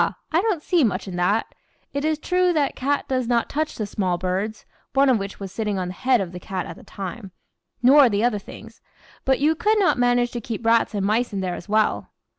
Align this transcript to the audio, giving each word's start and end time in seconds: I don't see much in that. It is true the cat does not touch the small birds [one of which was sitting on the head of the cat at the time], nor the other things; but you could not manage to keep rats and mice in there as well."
I 0.31 0.41
don't 0.41 0.63
see 0.63 0.83
much 0.83 1.07
in 1.07 1.15
that. 1.17 1.53
It 1.93 2.03
is 2.03 2.17
true 2.17 2.53
the 2.53 2.71
cat 2.75 3.07
does 3.07 3.27
not 3.27 3.49
touch 3.49 3.75
the 3.75 3.85
small 3.85 4.17
birds 4.17 4.65
[one 4.95 5.09
of 5.09 5.19
which 5.19 5.39
was 5.39 5.51
sitting 5.51 5.77
on 5.77 5.89
the 5.89 5.93
head 5.93 6.19
of 6.19 6.31
the 6.31 6.39
cat 6.39 6.65
at 6.65 6.75
the 6.75 6.83
time], 6.83 7.29
nor 7.83 8.09
the 8.09 8.23
other 8.23 8.39
things; 8.39 8.81
but 9.25 9.39
you 9.39 9.53
could 9.53 9.77
not 9.77 9.99
manage 9.99 10.31
to 10.31 10.41
keep 10.41 10.65
rats 10.65 10.95
and 10.95 11.05
mice 11.05 11.33
in 11.33 11.41
there 11.41 11.53
as 11.53 11.69
well." 11.69 12.09